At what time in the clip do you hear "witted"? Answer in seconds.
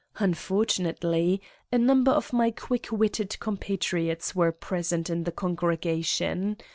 2.91-3.39